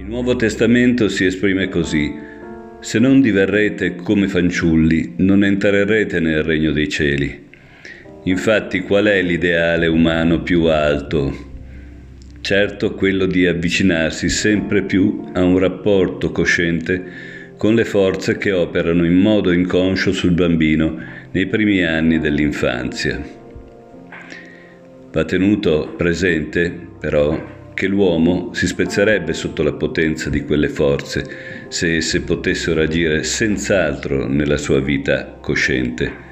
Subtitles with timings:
[0.00, 2.14] Nuovo Testamento si esprime così.
[2.80, 7.46] Se non diverrete come fanciulli, non entrerete nel regno dei cieli.
[8.22, 11.46] Infatti qual è l'ideale umano più alto?
[12.40, 17.04] Certo quello di avvicinarsi sempre più a un rapporto cosciente
[17.56, 20.96] con le forze che operano in modo inconscio sul bambino
[21.32, 23.20] nei primi anni dell'infanzia.
[25.10, 31.24] Va tenuto presente, però, che l'uomo si spezzerebbe sotto la potenza di quelle forze
[31.68, 36.26] se esse potessero agire senz'altro nella sua vita cosciente.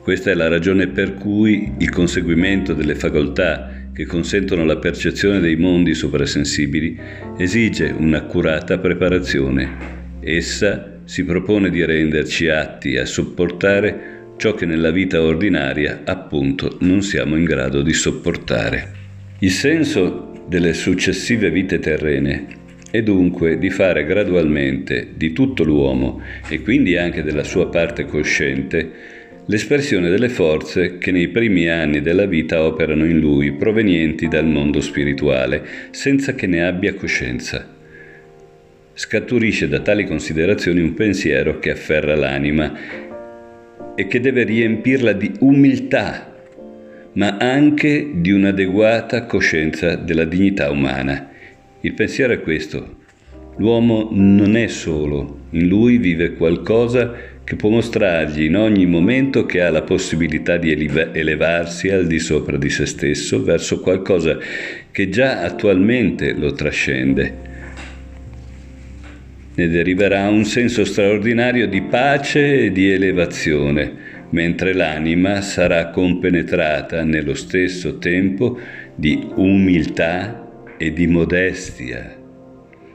[0.00, 5.56] Questa è la ragione per cui il conseguimento delle facoltà che consentono la percezione dei
[5.56, 6.96] mondi soprasensibili
[7.36, 15.20] esige un'accurata preparazione Essa si propone di renderci atti a sopportare ciò che nella vita
[15.20, 18.98] ordinaria appunto non siamo in grado di sopportare.
[19.40, 22.46] Il senso delle successive vite terrene
[22.90, 28.90] è dunque di fare gradualmente di tutto l'uomo e quindi anche della sua parte cosciente
[29.44, 34.80] l'espressione delle forze che nei primi anni della vita operano in lui, provenienti dal mondo
[34.80, 37.72] spirituale, senza che ne abbia coscienza.
[38.92, 42.76] Scaturisce da tali considerazioni un pensiero che afferra l'anima
[43.94, 46.29] e che deve riempirla di umiltà,
[47.12, 51.28] ma anche di un'adeguata coscienza della dignità umana.
[51.80, 52.98] Il pensiero è questo.
[53.56, 59.60] L'uomo non è solo, in lui vive qualcosa che può mostrargli in ogni momento che
[59.60, 64.38] ha la possibilità di elevarsi al di sopra di se stesso verso qualcosa
[64.90, 67.49] che già attualmente lo trascende
[69.54, 73.92] ne deriverà un senso straordinario di pace e di elevazione,
[74.30, 78.58] mentre l'anima sarà compenetrata nello stesso tempo
[78.94, 82.16] di umiltà e di modestia.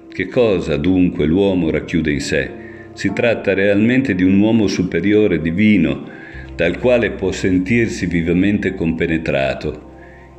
[0.09, 2.49] Che cosa dunque l'uomo racchiude in sé?
[2.93, 6.09] Si tratta realmente di un uomo superiore divino,
[6.55, 9.91] dal quale può sentirsi vivamente compenetrato.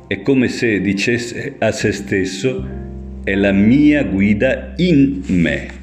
[0.07, 2.67] È come se dicesse a se stesso
[3.23, 5.76] è la mia guida in me.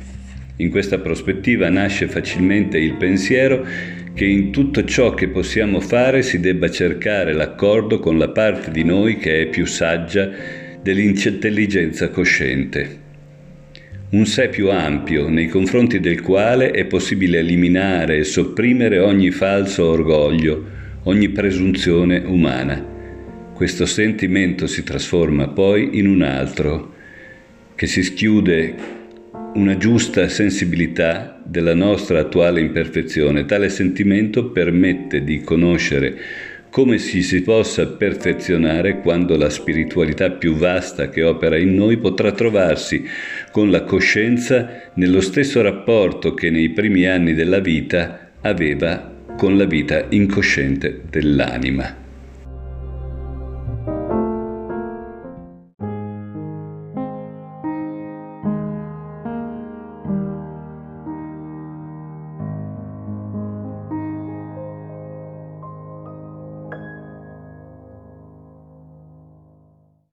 [0.56, 3.66] In questa prospettiva nasce facilmente il pensiero
[4.14, 8.84] che in tutto ciò che possiamo fare si debba cercare l'accordo con la parte di
[8.84, 10.30] noi che è più saggia
[10.80, 13.02] dell'intelligenza cosciente.
[14.10, 19.86] Un sé più ampio nei confronti del quale è possibile eliminare e sopprimere ogni falso
[19.88, 20.64] orgoglio,
[21.04, 22.92] ogni presunzione umana.
[23.52, 26.92] Questo sentimento si trasforma poi in un altro,
[27.74, 29.02] che si schiude
[29.54, 33.44] una giusta sensibilità della nostra attuale imperfezione.
[33.44, 36.16] Tale sentimento permette di conoscere
[36.70, 42.32] come ci si possa perfezionare quando la spiritualità più vasta che opera in noi potrà
[42.32, 43.04] trovarsi
[43.52, 49.66] con la coscienza nello stesso rapporto che nei primi anni della vita aveva con la
[49.66, 52.03] vita incosciente dell'anima.